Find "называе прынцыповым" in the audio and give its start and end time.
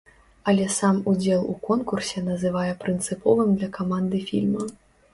2.33-3.57